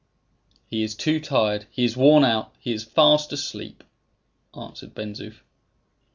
"He 0.65 0.81
is 0.81 0.95
too 0.95 1.19
tired; 1.19 1.67
he 1.69 1.83
is 1.85 1.95
worn 1.95 2.23
out; 2.23 2.55
he 2.59 2.73
is 2.73 2.83
fast 2.83 3.31
asleep," 3.31 3.83
answered 4.57 4.95
Ben 4.95 5.13
Zoof. 5.13 5.41